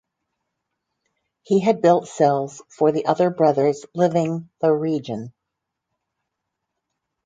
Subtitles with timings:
[1.43, 5.31] He had built cells for the other brothers living the region.